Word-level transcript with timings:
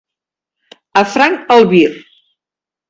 A 1.03 1.05
franc 1.17 1.55
albir. 1.59 1.85